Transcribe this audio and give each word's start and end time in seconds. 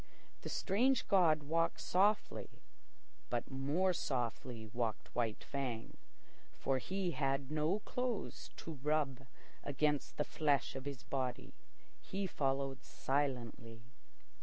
The 0.41 0.49
strange 0.49 1.07
god 1.07 1.43
walked 1.43 1.79
softly, 1.79 2.49
but 3.29 3.51
more 3.51 3.93
softly 3.93 4.65
walked 4.65 5.13
White 5.13 5.43
Fang, 5.43 5.95
for 6.57 6.79
he 6.79 7.11
had 7.11 7.51
no 7.51 7.81
clothes 7.81 8.49
to 8.55 8.79
rub 8.81 9.27
against 9.63 10.17
the 10.17 10.23
flesh 10.25 10.75
of 10.75 10.85
his 10.85 11.03
body. 11.03 11.53
He 12.01 12.25
followed 12.25 12.83
silently. 12.83 13.83